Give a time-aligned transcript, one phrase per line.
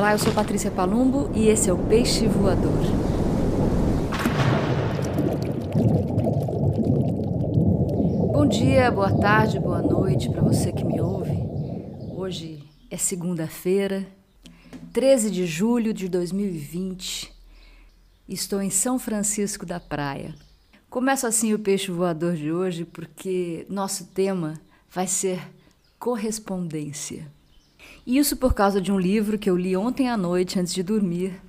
[0.00, 2.72] Olá, eu sou Patrícia Palumbo e esse é o Peixe Voador.
[8.32, 11.36] Bom dia, boa tarde, boa noite para você que me ouve.
[12.16, 14.06] Hoje é segunda-feira,
[14.90, 17.30] 13 de julho de 2020.
[18.26, 20.34] Estou em São Francisco da Praia.
[20.88, 24.58] Começo assim o Peixe Voador de hoje porque nosso tema
[24.90, 25.46] vai ser
[25.98, 27.30] correspondência.
[28.10, 31.40] Isso por causa de um livro que eu li ontem à noite antes de dormir,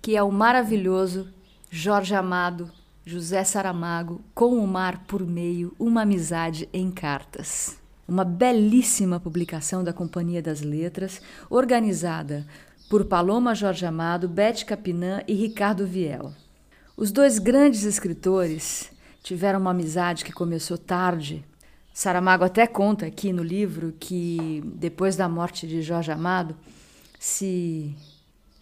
[0.00, 1.26] que é o maravilhoso
[1.68, 2.70] Jorge Amado,
[3.04, 7.76] José Saramago, Com o Mar por Meio, Uma Amizade em Cartas.
[8.06, 12.46] Uma belíssima publicação da Companhia das Letras, organizada
[12.88, 16.32] por Paloma Jorge Amado, Bete Capinã e Ricardo Viel.
[16.96, 18.88] Os dois grandes escritores
[19.20, 21.44] tiveram uma amizade que começou tarde,
[21.94, 26.56] Saramago até conta aqui no livro que depois da morte de Jorge Amado
[27.20, 27.96] se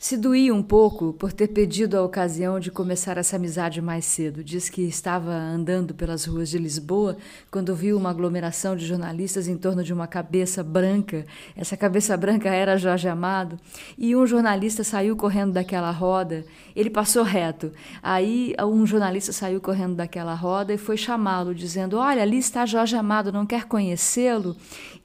[0.03, 4.43] se doía um pouco por ter pedido a ocasião de começar essa amizade mais cedo.
[4.43, 7.17] Diz que estava andando pelas ruas de Lisboa
[7.53, 11.25] quando viu uma aglomeração de jornalistas em torno de uma cabeça branca.
[11.57, 13.61] Essa cabeça branca era Jorge Amado.
[13.97, 16.45] E um jornalista saiu correndo daquela roda.
[16.75, 17.71] Ele passou reto.
[18.03, 22.97] Aí um jornalista saiu correndo daquela roda e foi chamá-lo, dizendo: Olha, ali está Jorge
[22.97, 24.57] Amado, não quer conhecê-lo?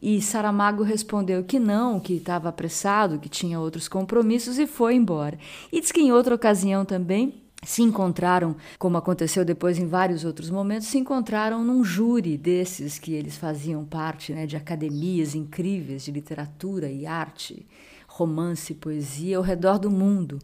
[0.01, 5.39] E Saramago respondeu que não, que estava apressado, que tinha outros compromissos e foi embora.
[5.71, 10.49] E diz que em outra ocasião também se encontraram, como aconteceu depois em vários outros
[10.49, 16.11] momentos, se encontraram num júri desses que eles faziam parte, né, de academias incríveis de
[16.11, 17.65] literatura e arte,
[18.07, 20.39] romance e poesia ao redor do mundo.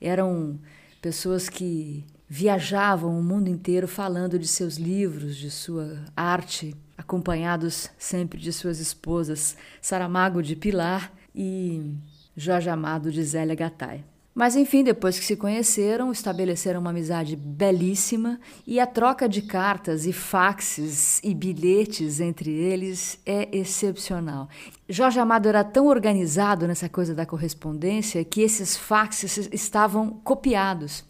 [0.00, 0.58] Eram
[1.00, 8.38] pessoas que viajavam o mundo inteiro falando de seus livros, de sua arte acompanhados sempre
[8.38, 11.92] de suas esposas Saramago de Pilar e
[12.36, 14.04] Jorge Amado de Zélia Gattai.
[14.32, 20.06] Mas enfim, depois que se conheceram, estabeleceram uma amizade belíssima e a troca de cartas
[20.06, 24.48] e faxes e bilhetes entre eles é excepcional.
[24.88, 31.04] Jorge Amado era tão organizado nessa coisa da correspondência que esses faxes estavam copiados.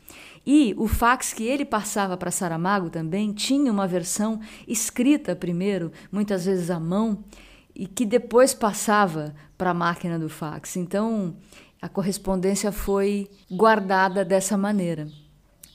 [0.47, 6.47] E o fax que ele passava para Saramago também tinha uma versão escrita primeiro, muitas
[6.47, 7.25] vezes à mão,
[7.75, 10.77] e que depois passava para a máquina do fax.
[10.77, 11.37] Então,
[11.81, 15.09] a correspondência foi guardada dessa maneira.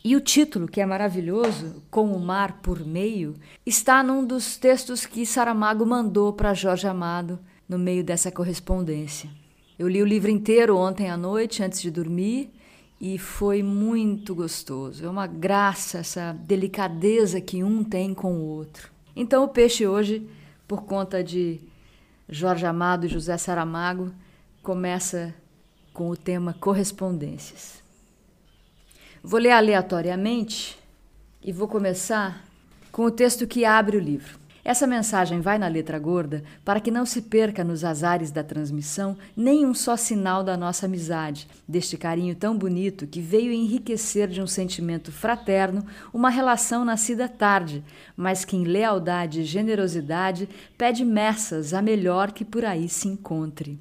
[0.03, 3.33] E o título, que é maravilhoso, Com o Mar por Meio,
[3.65, 9.29] está num dos textos que Saramago mandou para Jorge Amado no meio dessa correspondência.
[9.79, 12.51] Eu li o livro inteiro ontem à noite, antes de dormir,
[12.99, 15.05] e foi muito gostoso.
[15.05, 18.89] É uma graça essa delicadeza que um tem com o outro.
[19.15, 20.27] Então o peixe hoje,
[20.67, 21.59] por conta de
[22.27, 24.11] Jorge Amado e José Saramago,
[24.61, 25.33] começa
[25.93, 27.83] com o tema correspondências.
[29.23, 30.77] Vou ler aleatoriamente
[31.41, 32.45] e vou começar
[32.91, 34.44] com o texto que abre o livro.
[34.65, 39.15] Essa mensagem vai na letra gorda para que não se perca nos azares da transmissão
[39.37, 44.41] nem um só sinal da nossa amizade, deste carinho tão bonito que veio enriquecer de
[44.41, 47.83] um sentimento fraterno uma relação nascida tarde,
[48.17, 53.79] mas que em lealdade e generosidade pede mersas a melhor que por aí se encontre.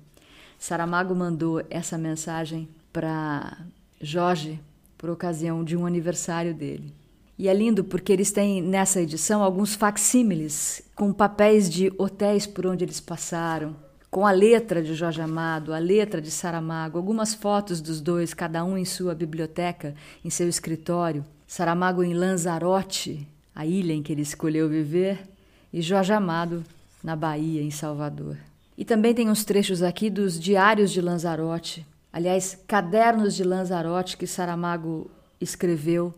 [0.58, 3.56] Saramago mandou essa mensagem para
[4.02, 4.60] Jorge
[4.98, 6.92] por ocasião de um aniversário dele.
[7.38, 12.66] E é lindo porque eles têm nessa edição alguns facsímiles com papéis de hotéis por
[12.66, 13.74] onde eles passaram,
[14.08, 18.64] com a letra de Jorge Amado, a letra de Saramago, algumas fotos dos dois, cada
[18.64, 21.24] um em sua biblioteca, em seu escritório.
[21.48, 25.28] Saramago em Lanzarote, a ilha em que ele escolheu viver,
[25.72, 26.64] e Jorge Amado
[27.02, 28.36] na Bahia, em Salvador.
[28.78, 34.28] E também tem uns trechos aqui dos Diários de Lanzarote, aliás, cadernos de Lanzarote que
[34.28, 36.14] Saramago escreveu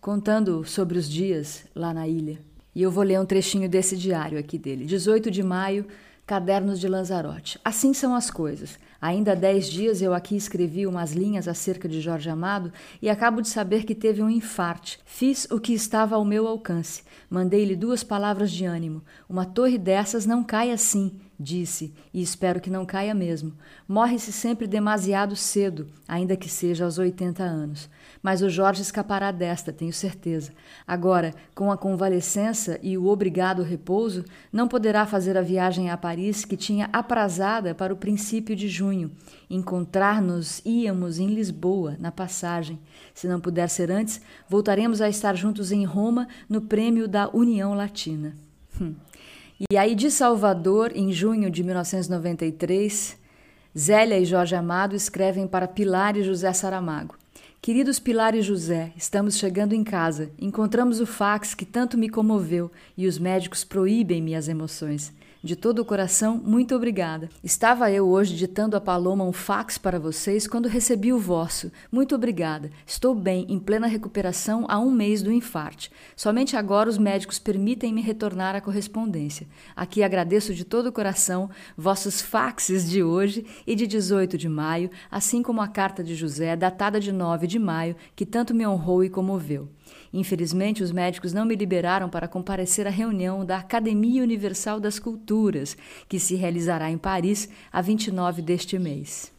[0.00, 2.38] contando sobre os dias lá na ilha.
[2.74, 4.86] E eu vou ler um trechinho desse diário aqui dele.
[4.86, 5.86] 18 de maio,
[6.30, 7.58] Cadernos de Lanzarote.
[7.64, 8.78] Assim são as coisas.
[9.02, 12.72] Ainda há dez dias eu aqui escrevi umas linhas acerca de Jorge Amado
[13.02, 15.00] e acabo de saber que teve um infarte.
[15.04, 17.02] Fiz o que estava ao meu alcance.
[17.28, 19.02] Mandei-lhe duas palavras de ânimo.
[19.28, 23.54] Uma torre dessas não cai assim disse, e espero que não caia mesmo.
[23.88, 27.88] Morre-se sempre demasiado cedo, ainda que seja aos 80 anos.
[28.22, 30.52] Mas o Jorge escapará desta, tenho certeza.
[30.86, 36.44] Agora, com a convalescença e o obrigado repouso, não poderá fazer a viagem a Paris
[36.44, 39.10] que tinha aprazada para o princípio de junho.
[39.48, 42.78] Encontrar-nos íamos em Lisboa, na passagem.
[43.14, 47.72] Se não puder ser antes, voltaremos a estar juntos em Roma no prêmio da União
[47.72, 48.36] Latina.
[48.78, 48.94] Hum.
[49.70, 53.16] E aí, de Salvador, em junho de 1993,
[53.76, 57.16] Zélia e Jorge Amado escrevem para Pilar e José Saramago.
[57.62, 60.30] Queridos Pilar e José, estamos chegando em casa.
[60.38, 65.12] Encontramos o fax que tanto me comoveu e os médicos proíbem-me as emoções.
[65.42, 67.30] De todo o coração, muito obrigada.
[67.42, 71.72] Estava eu hoje ditando a Paloma um fax para vocês quando recebi o vosso.
[71.90, 72.70] Muito obrigada.
[72.86, 75.90] Estou bem, em plena recuperação há um mês do infarte.
[76.14, 79.48] Somente agora os médicos permitem-me retornar à correspondência.
[79.74, 84.90] Aqui agradeço de todo o coração vossos faxes de hoje e de 18 de maio,
[85.10, 89.02] assim como a carta de José, datada de 9 de maio, que tanto me honrou
[89.02, 89.70] e comoveu.
[90.12, 95.76] Infelizmente, os médicos não me liberaram para comparecer à reunião da Academia Universal das Culturas,
[96.08, 99.32] que se realizará em Paris a 29 deste mês.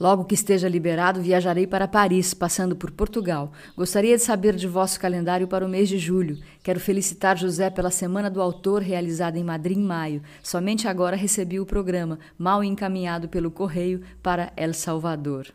[0.00, 3.50] Logo que esteja liberado, viajarei para Paris, passando por Portugal.
[3.76, 6.38] Gostaria de saber de vosso calendário para o mês de julho.
[6.62, 10.22] Quero felicitar José pela Semana do Autor realizada em Madrid em maio.
[10.40, 15.48] Somente agora recebi o programa, mal encaminhado pelo correio para El Salvador.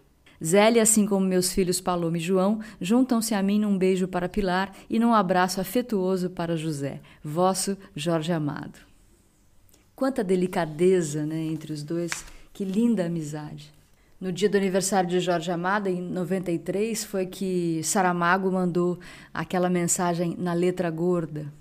[0.46, 4.74] Zélia, assim como meus filhos Paloma e João, juntam-se a mim num beijo para Pilar
[4.90, 7.00] e num abraço afetuoso para José.
[7.24, 8.80] Vosso Jorge Amado.
[9.96, 12.12] Quanta delicadeza né, entre os dois,
[12.52, 13.72] que linda amizade.
[14.20, 19.00] No dia do aniversário de Jorge Amado, em 93, foi que Saramago mandou
[19.34, 21.52] aquela mensagem na letra gorda.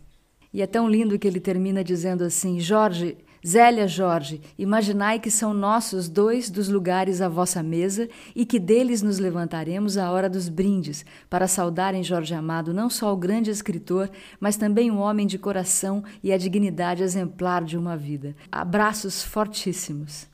[0.53, 5.53] E é tão lindo que ele termina dizendo assim: Jorge, Zélia Jorge, imaginai que são
[5.53, 10.49] nossos dois dos lugares à vossa mesa e que deles nos levantaremos à hora dos
[10.49, 14.09] brindes, para saudarem Jorge Amado não só o grande escritor,
[14.39, 18.37] mas também um homem de coração e a dignidade exemplar de uma vida.
[18.51, 20.29] Abraços fortíssimos.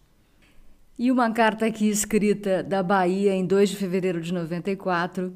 [0.99, 5.33] E uma carta aqui escrita da Bahia em 2 de fevereiro de 94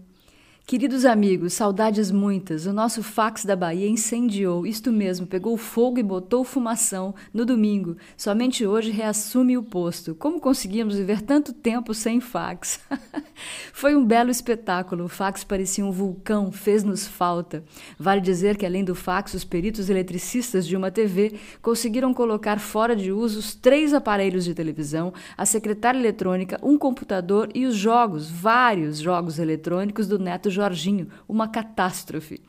[0.64, 2.67] Queridos amigos, saudades muitas.
[2.67, 7.97] O nosso fax da Bahia incendiou, isto mesmo, pegou fogo e botou fumação no domingo.
[8.17, 10.14] Somente hoje reassume o posto.
[10.14, 12.81] Como conseguimos viver tanto tempo sem fax?
[13.73, 15.05] Foi um belo espetáculo.
[15.05, 17.64] O fax parecia um vulcão, fez-nos falta.
[17.99, 22.94] Vale dizer que, além do fax, os peritos eletricistas de uma TV conseguiram colocar fora
[22.94, 28.31] de uso os três aparelhos de televisão, a secretária eletrônica, um computador e os jogos,
[28.31, 32.40] vários jogos eletrônicos do neto Jorginho, uma catástrofe.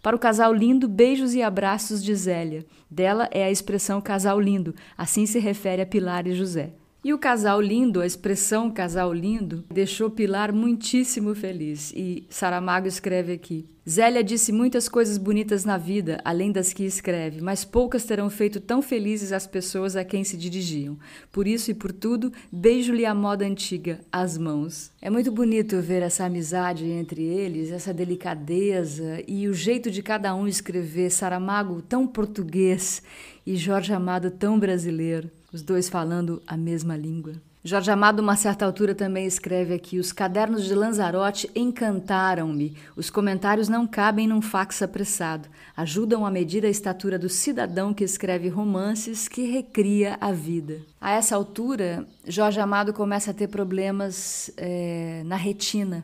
[0.00, 2.64] Para o casal lindo, beijos e abraços de Zélia.
[2.90, 6.72] Dela é a expressão casal lindo, assim se refere a Pilar e José.
[7.02, 11.90] E o casal lindo, a expressão casal lindo, deixou Pilar muitíssimo feliz.
[11.96, 17.40] E Saramago escreve aqui: Zélia disse muitas coisas bonitas na vida, além das que escreve,
[17.40, 20.98] mas poucas terão feito tão felizes as pessoas a quem se dirigiam.
[21.32, 24.92] Por isso e por tudo, beijo-lhe a moda antiga, as mãos.
[25.00, 30.34] É muito bonito ver essa amizade entre eles, essa delicadeza e o jeito de cada
[30.34, 31.08] um escrever.
[31.10, 33.02] Saramago tão português
[33.46, 37.34] e Jorge Amado tão brasileiro os dois falando a mesma língua.
[37.62, 42.74] Jorge Amado, uma certa altura, também escreve aqui: Os cadernos de Lanzarote encantaram-me.
[42.96, 45.46] Os comentários não cabem num fax apressado.
[45.76, 50.80] Ajudam a medir a estatura do cidadão que escreve romances que recria a vida.
[50.98, 56.02] A essa altura, Jorge Amado começa a ter problemas é, na retina.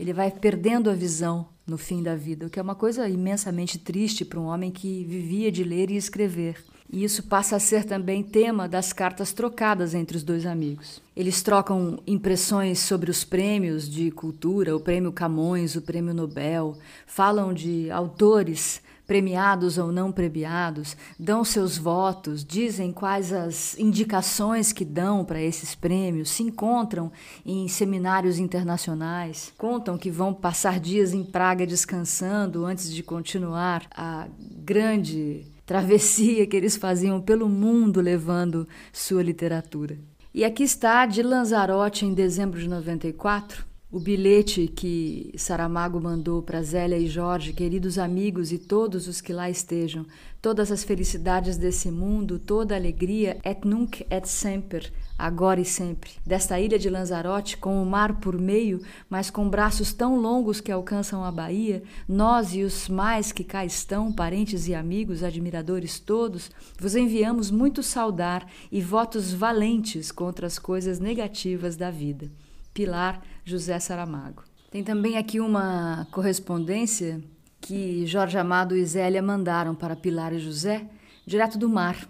[0.00, 3.78] Ele vai perdendo a visão no fim da vida, o que é uma coisa imensamente
[3.78, 6.64] triste para um homem que vivia de ler e escrever.
[6.92, 11.02] E isso passa a ser também tema das cartas trocadas entre os dois amigos.
[11.16, 16.76] Eles trocam impressões sobre os prêmios de cultura, o prêmio Camões, o prêmio Nobel,
[17.06, 24.84] falam de autores premiados ou não premiados, dão seus votos, dizem quais as indicações que
[24.84, 27.12] dão para esses prêmios, se encontram
[27.44, 34.26] em seminários internacionais, contam que vão passar dias em Praga descansando antes de continuar a
[34.40, 39.98] grande travessia que eles faziam pelo mundo levando sua literatura.
[40.32, 43.64] E aqui está de Lanzarote em dezembro de 94,
[43.94, 49.32] o bilhete que Saramago mandou para Zélia e Jorge, queridos amigos e todos os que
[49.32, 50.04] lá estejam,
[50.42, 56.10] todas as felicidades desse mundo, toda a alegria, et nunc et semper, agora e sempre.
[56.26, 60.72] Desta ilha de Lanzarote, com o mar por meio, mas com braços tão longos que
[60.72, 66.50] alcançam a Bahia, nós e os mais que cá estão, parentes e amigos, admiradores todos,
[66.76, 72.28] vos enviamos muito saudar e votos valentes contra as coisas negativas da vida.
[72.74, 74.42] Pilar José Saramago.
[74.68, 77.22] Tem também aqui uma correspondência
[77.60, 80.84] que Jorge Amado e Zélia mandaram para Pilar e José,
[81.24, 82.08] direto do mar.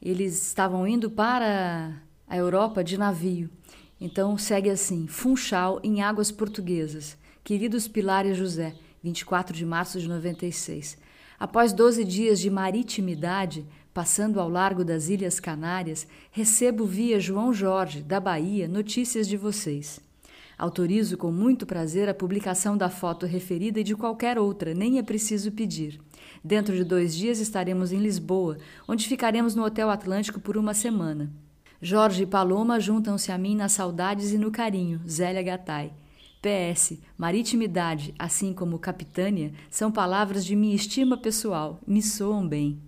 [0.00, 3.50] Eles estavam indo para a Europa de navio.
[4.00, 7.18] Então segue assim: Funchal em águas portuguesas.
[7.44, 10.96] Queridos Pilar e José, 24 de março de 96.
[11.38, 18.02] Após 12 dias de maritimidade, passando ao largo das Ilhas Canárias, recebo via João Jorge,
[18.02, 20.05] da Bahia, notícias de vocês.
[20.58, 25.02] Autorizo com muito prazer a publicação da foto referida e de qualquer outra, nem é
[25.02, 26.00] preciso pedir.
[26.42, 28.56] Dentro de dois dias estaremos em Lisboa,
[28.88, 31.30] onde ficaremos no Hotel Atlântico por uma semana.
[31.80, 35.92] Jorge e Paloma juntam-se a mim nas saudades e no carinho, Zélia Gattai.
[36.40, 42.80] PS, maritimidade, assim como capitânia, são palavras de minha estima pessoal, me soam bem.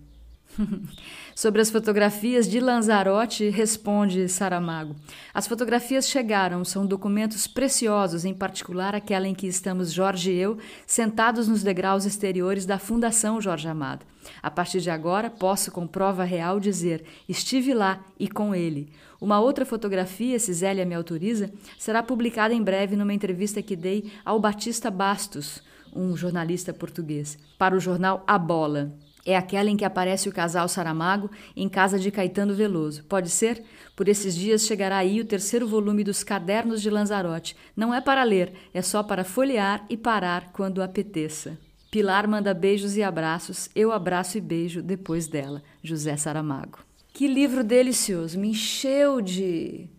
[1.35, 4.97] Sobre as fotografias de Lanzarote, responde Saramago.
[5.33, 10.59] As fotografias chegaram, são documentos preciosos, em particular aquela em que estamos Jorge e eu
[10.87, 14.05] sentados nos degraus exteriores da Fundação Jorge Amado.
[14.43, 18.93] A partir de agora, posso com prova real dizer: estive lá e com ele.
[19.21, 24.12] Uma outra fotografia, se Zélia me autoriza, será publicada em breve numa entrevista que dei
[24.25, 25.62] ao Batista Bastos,
[25.95, 28.93] um jornalista português, para o jornal A Bola.
[29.28, 33.04] É aquela em que aparece o casal Saramago em casa de Caetano Veloso.
[33.04, 33.62] Pode ser?
[33.94, 37.54] Por esses dias chegará aí o terceiro volume dos Cadernos de Lanzarote.
[37.76, 41.58] Não é para ler, é só para folhear e parar quando apeteça.
[41.90, 45.62] Pilar manda beijos e abraços, eu abraço e beijo depois dela.
[45.82, 46.78] José Saramago.
[47.12, 49.90] Que livro delicioso, me encheu de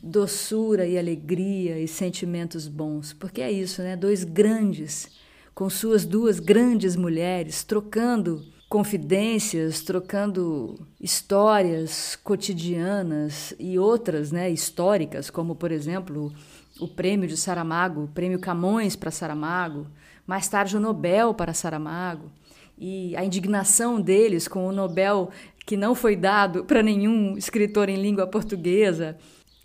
[0.00, 3.96] doçura e alegria e sentimentos bons, porque é isso, né?
[3.96, 5.10] Dois grandes,
[5.52, 15.54] com suas duas grandes mulheres, trocando confidências, trocando histórias cotidianas e outras, né, históricas, como
[15.54, 16.32] por exemplo
[16.80, 19.86] o prêmio de Saramago, o prêmio Camões para Saramago,
[20.26, 22.30] mais tarde o Nobel para Saramago,
[22.76, 25.30] e a indignação deles com o Nobel
[25.64, 29.16] que não foi dado para nenhum escritor em língua portuguesa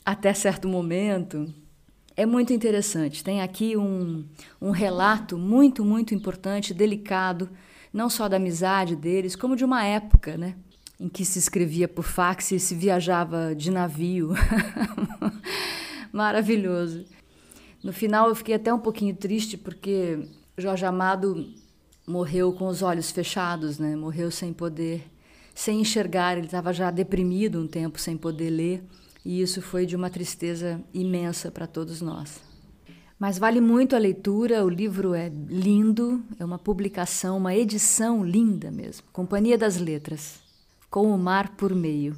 [0.05, 1.53] até certo momento.
[2.15, 3.23] É muito interessante.
[3.23, 4.25] Tem aqui um,
[4.61, 7.49] um relato muito, muito importante, delicado,
[7.93, 10.55] não só da amizade deles, como de uma época, né?
[10.99, 14.33] Em que se escrevia por fax e se viajava de navio.
[16.11, 17.05] Maravilhoso.
[17.83, 21.51] No final eu fiquei até um pouquinho triste porque Jorge Amado
[22.05, 23.95] morreu com os olhos fechados, né?
[23.95, 25.03] Morreu sem poder,
[25.55, 26.37] sem enxergar.
[26.37, 28.83] Ele estava já deprimido um tempo sem poder ler
[29.25, 32.50] e isso foi de uma tristeza imensa para todos nós.
[33.21, 38.71] Mas vale muito a leitura, o livro é lindo, é uma publicação, uma edição linda
[38.71, 39.05] mesmo.
[39.13, 40.39] Companhia das Letras,
[40.89, 42.17] com o mar por meio.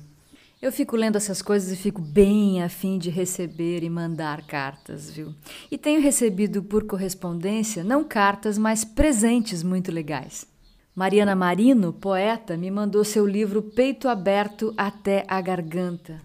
[0.61, 5.35] Eu fico lendo essas coisas e fico bem afim de receber e mandar cartas, viu?
[5.69, 10.47] E tenho recebido por correspondência não cartas, mas presentes muito legais.
[10.95, 16.21] Mariana Marino, poeta, me mandou seu livro Peito Aberto até a Garganta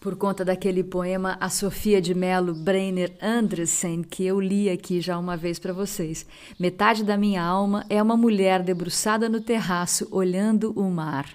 [0.00, 5.18] por conta daquele poema A Sofia de Mello Breiner Andressen, que eu li aqui já
[5.18, 6.24] uma vez para vocês.
[6.58, 11.28] Metade da minha alma é uma mulher debruçada no terraço olhando o mar.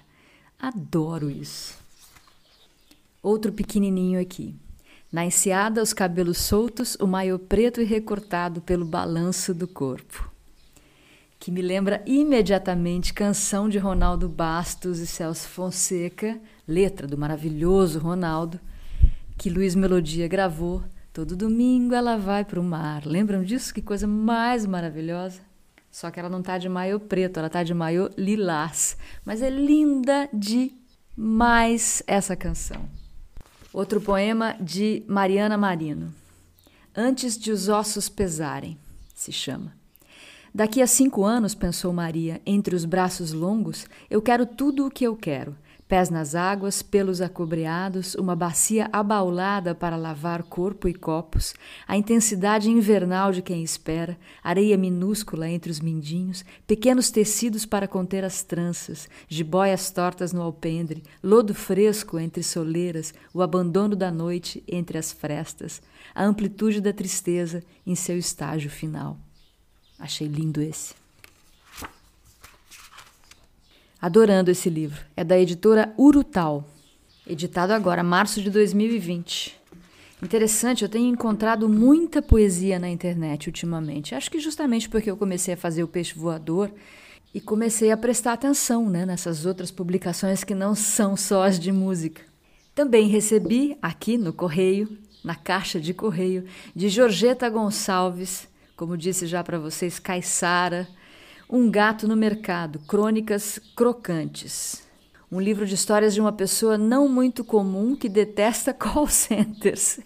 [0.58, 1.76] Adoro isso.
[3.22, 4.54] Outro pequenininho aqui.
[5.12, 10.33] Na enseada, os cabelos soltos, o maiô preto e recortado pelo balanço do corpo.
[11.44, 18.58] Que me lembra imediatamente canção de Ronaldo Bastos e Celso Fonseca, letra do maravilhoso Ronaldo,
[19.36, 20.82] que Luiz Melodia gravou.
[21.12, 23.04] Todo domingo ela vai para o mar.
[23.04, 23.74] Lembram disso?
[23.74, 25.42] Que coisa mais maravilhosa.
[25.90, 28.96] Só que ela não tá de maiô preto, ela tá de maiô lilás.
[29.22, 32.88] Mas é linda demais essa canção.
[33.70, 36.10] Outro poema de Mariana Marino.
[36.96, 38.78] Antes de os ossos pesarem,
[39.14, 39.83] se chama.
[40.54, 45.04] Daqui a cinco anos, pensou Maria, entre os braços longos, eu quero tudo o que
[45.04, 45.56] eu quero
[45.86, 51.54] Pés nas águas, pelos acobreados, uma bacia abaulada para lavar corpo e copos,
[51.86, 58.24] a intensidade invernal de quem espera, areia minúscula entre os mindinhos, pequenos tecidos para conter
[58.24, 64.96] as tranças, jiboias tortas no alpendre, lodo fresco entre soleiras, o abandono da noite entre
[64.96, 65.82] as frestas,
[66.14, 69.18] a amplitude da tristeza em seu estágio final.
[70.04, 70.94] Achei lindo esse
[74.04, 75.00] adorando esse livro.
[75.16, 76.62] É da editora Urutal,
[77.26, 79.58] editado agora, março de 2020.
[80.22, 84.14] Interessante, eu tenho encontrado muita poesia na internet ultimamente.
[84.14, 86.70] Acho que justamente porque eu comecei a fazer o peixe voador
[87.32, 91.72] e comecei a prestar atenção né, nessas outras publicações que não são só as de
[91.72, 92.20] música.
[92.74, 96.44] Também recebi aqui no correio, na caixa de correio,
[96.76, 98.46] de Georgeta Gonçalves,
[98.84, 100.86] como disse já para vocês, Caissara,
[101.48, 104.82] um Gato no Mercado, Crônicas Crocantes.
[105.32, 110.00] Um livro de histórias de uma pessoa não muito comum que detesta call centers.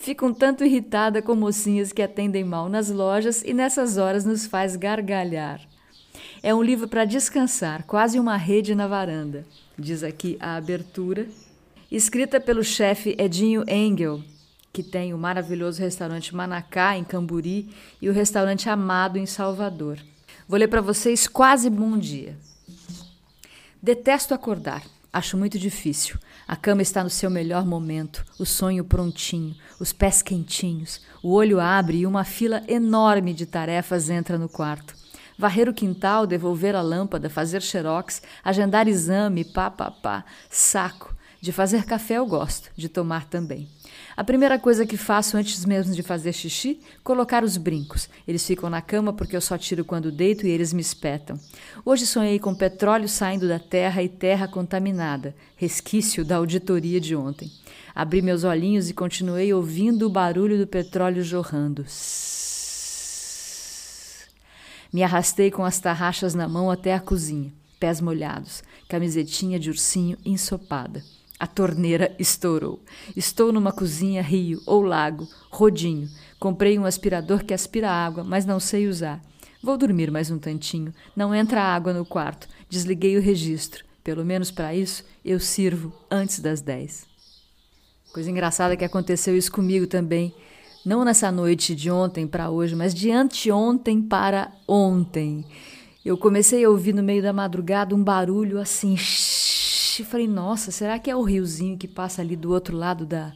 [0.00, 4.46] Fica um tanto irritada com mocinhas que atendem mal nas lojas e nessas horas nos
[4.46, 5.60] faz gargalhar.
[6.42, 9.46] É um livro para descansar, quase uma rede na varanda,
[9.78, 11.28] diz aqui a abertura.
[11.88, 14.24] Escrita pelo chefe Edinho Engel,
[14.74, 17.70] que tem o maravilhoso restaurante Manacá, em Camburi,
[18.02, 20.00] e o restaurante Amado, em Salvador.
[20.48, 22.36] Vou ler para vocês quase bom dia.
[23.80, 24.82] Detesto acordar.
[25.12, 26.18] Acho muito difícil.
[26.48, 31.60] A cama está no seu melhor momento, o sonho prontinho, os pés quentinhos, o olho
[31.60, 34.96] abre e uma fila enorme de tarefas entra no quarto.
[35.38, 41.14] Varrer o quintal, devolver a lâmpada, fazer xerox, agendar exame, pá, pá, pá, saco.
[41.40, 43.68] De fazer café eu gosto, de tomar também.
[44.16, 48.08] A primeira coisa que faço antes mesmo de fazer xixi, colocar os brincos.
[48.28, 51.38] Eles ficam na cama porque eu só tiro quando deito e eles me espetam.
[51.84, 57.50] Hoje sonhei com petróleo saindo da terra e terra contaminada, resquício da auditoria de ontem.
[57.92, 61.84] Abri meus olhinhos e continuei ouvindo o barulho do petróleo jorrando.
[64.92, 70.16] Me arrastei com as tarraxas na mão até a cozinha, pés molhados, camisetinha de ursinho
[70.24, 71.02] ensopada.
[71.44, 72.80] A torneira estourou.
[73.14, 76.08] Estou numa cozinha, rio ou lago, rodinho.
[76.40, 79.20] Comprei um aspirador que aspira água, mas não sei usar.
[79.62, 80.90] Vou dormir mais um tantinho.
[81.14, 82.48] Não entra água no quarto.
[82.66, 83.84] Desliguei o registro.
[84.02, 87.04] Pelo menos para isso, eu sirvo antes das dez.
[88.10, 90.34] Coisa engraçada que aconteceu isso comigo também.
[90.82, 95.44] Não nessa noite de ontem para hoje, mas de anteontem para ontem.
[96.02, 98.96] Eu comecei a ouvir no meio da madrugada um barulho assim
[100.02, 103.32] e falei, nossa, será que é o riozinho que passa ali do outro lado da,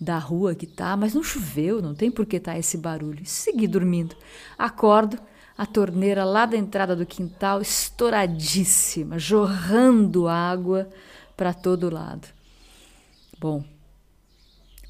[0.00, 0.96] da rua que tá?
[0.96, 3.24] Mas não choveu, não tem por que tá esse barulho.
[3.24, 4.16] Segui dormindo.
[4.58, 5.18] Acordo,
[5.56, 10.88] a torneira lá da entrada do quintal estouradíssima, jorrando água
[11.36, 12.28] para todo lado.
[13.38, 13.62] Bom,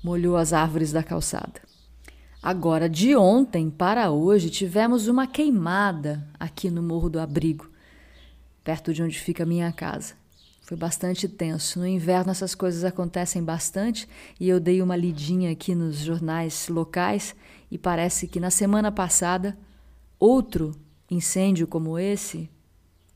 [0.03, 1.61] molhou as árvores da calçada.
[2.43, 7.69] Agora, de ontem para hoje, tivemos uma queimada aqui no Morro do Abrigo,
[8.65, 10.20] perto de onde fica a minha casa.
[10.71, 11.81] Foi bastante tenso.
[11.81, 14.09] No inverno essas coisas acontecem bastante
[14.39, 17.35] e eu dei uma lidinha aqui nos jornais locais
[17.69, 19.59] e parece que na semana passada
[20.17, 20.71] outro
[21.11, 22.49] incêndio como esse,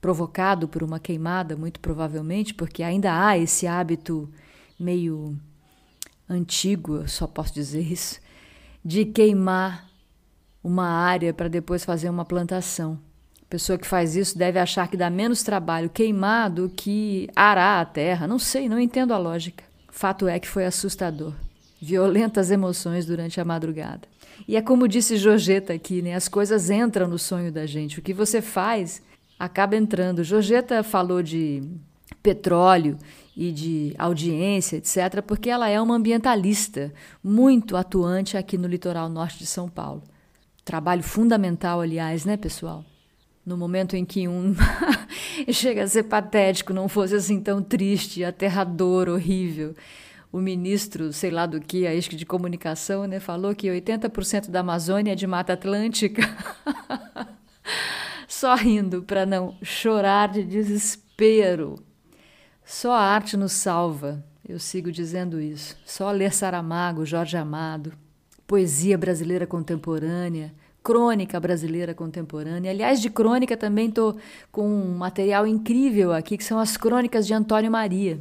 [0.00, 4.28] provocado por uma queimada, muito provavelmente, porque ainda há esse hábito
[4.76, 5.38] meio
[6.28, 8.18] antigo, só posso dizer isso,
[8.84, 9.88] de queimar
[10.60, 12.98] uma área para depois fazer uma plantação
[13.54, 17.84] pessoa que faz isso deve achar que dá menos trabalho queimar do que arar a
[17.84, 18.26] terra.
[18.26, 19.62] Não sei, não entendo a lógica.
[19.92, 21.32] Fato é que foi assustador.
[21.80, 24.08] Violentas emoções durante a madrugada.
[24.48, 26.16] E é como disse Jorgeta aqui, né?
[26.16, 28.00] As coisas entram no sonho da gente.
[28.00, 29.00] O que você faz
[29.38, 30.24] acaba entrando.
[30.24, 31.62] Jorgeta falou de
[32.20, 32.98] petróleo
[33.36, 39.38] e de audiência, etc., porque ela é uma ambientalista muito atuante aqui no litoral norte
[39.38, 40.02] de São Paulo.
[40.64, 42.84] Trabalho fundamental, aliás, né, pessoal?
[43.44, 44.54] No momento em que um
[45.52, 49.74] chega a ser patético, não fosse assim tão triste, aterrador, horrível.
[50.32, 54.60] O ministro, sei lá do que, a isca de comunicação, né, falou que 80% da
[54.60, 56.22] Amazônia é de Mata Atlântica.
[58.26, 61.76] Só rindo para não chorar de desespero.
[62.64, 64.24] Só a arte nos salva.
[64.46, 65.76] Eu sigo dizendo isso.
[65.86, 67.92] Só ler Saramago, Jorge Amado,
[68.46, 70.52] poesia brasileira contemporânea,
[70.84, 72.70] crônica brasileira contemporânea.
[72.70, 74.16] Aliás, de crônica também estou
[74.52, 78.20] com um material incrível aqui, que são as crônicas de Antônio Maria.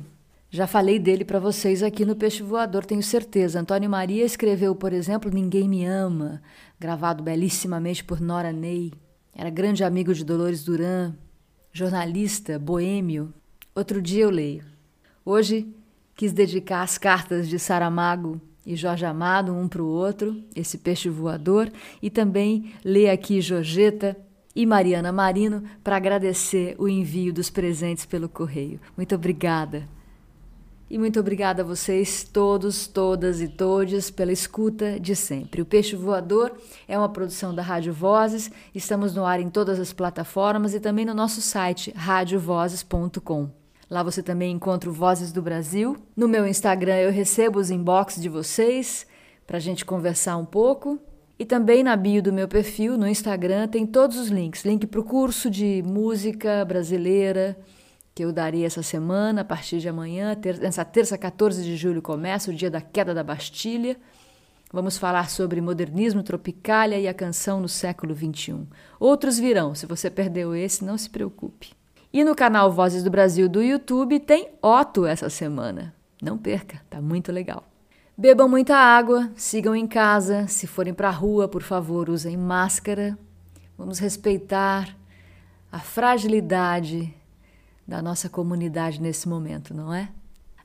[0.50, 3.60] Já falei dele para vocês aqui no Peixe Voador, tenho certeza.
[3.60, 6.42] Antônio Maria escreveu, por exemplo, Ninguém Me Ama,
[6.80, 8.94] gravado belíssimamente por Nora Ney.
[9.36, 11.14] Era grande amigo de Dolores Duran,
[11.74, 13.34] jornalista, boêmio.
[13.76, 14.64] Outro dia eu leio.
[15.26, 15.68] Hoje
[16.16, 21.10] quis dedicar as cartas de Saramago e Jorge Amado um para o outro, esse peixe
[21.10, 21.72] voador,
[22.02, 24.16] e também ler aqui Jorgeta
[24.56, 28.80] e Mariana Marino para agradecer o envio dos presentes pelo correio.
[28.96, 29.88] Muito obrigada.
[30.90, 35.62] E muito obrigada a vocês todos, todas e todes pela escuta de sempre.
[35.62, 36.52] O Peixe Voador
[36.88, 38.52] é uma produção da Rádio Vozes.
[38.76, 43.63] Estamos no ar em todas as plataformas e também no nosso site radiovozes.com.
[43.94, 45.96] Lá você também encontra o Vozes do Brasil.
[46.18, 49.06] No meu Instagram eu recebo os inbox de vocês
[49.46, 51.00] para a gente conversar um pouco.
[51.38, 54.66] E também na bio do meu perfil no Instagram tem todos os links.
[54.66, 57.56] Link para o curso de música brasileira
[58.16, 60.34] que eu darei essa semana, a partir de amanhã.
[60.34, 63.96] Ter nessa terça, 14 de julho, começa o dia da queda da Bastilha.
[64.72, 68.68] Vamos falar sobre modernismo, tropicália e a canção no século XXI.
[69.00, 69.76] Outros virão.
[69.76, 71.83] Se você perdeu esse, não se preocupe.
[72.14, 75.96] E no canal Vozes do Brasil do YouTube tem Otto essa semana.
[76.22, 77.64] Não perca, tá muito legal.
[78.16, 83.18] Bebam muita água, sigam em casa, se forem para a rua, por favor, usem máscara.
[83.76, 84.96] Vamos respeitar
[85.72, 87.12] a fragilidade
[87.88, 90.10] da nossa comunidade nesse momento, não é?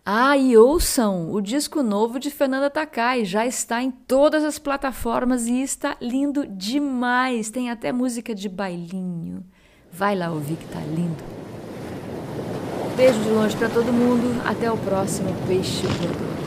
[0.05, 5.47] Ah, e ouçam o disco novo de Fernanda Takai, já está em todas as plataformas
[5.47, 7.49] e está lindo demais.
[7.49, 9.43] Tem até música de bailinho.
[9.93, 11.23] Vai lá ouvir que tá lindo.
[12.97, 14.41] Beijo de longe para todo mundo.
[14.45, 16.38] Até o próximo Peixe Voador.